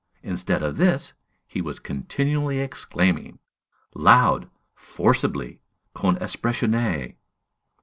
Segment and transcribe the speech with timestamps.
[0.23, 1.13] Instead of this,
[1.47, 3.37] he was continually exclaiming:
[3.93, 4.49] "Loud!
[4.73, 5.61] forcibly!
[5.95, 7.17] _con espressione!